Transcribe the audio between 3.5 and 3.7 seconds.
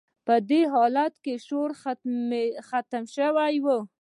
و